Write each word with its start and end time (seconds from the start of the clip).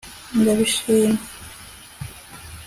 ndabishima 0.39 1.17